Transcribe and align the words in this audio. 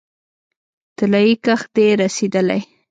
طلايي 0.99 1.33
کښت 1.45 1.67
دې 1.75 1.87
رسیدلی 2.01 2.61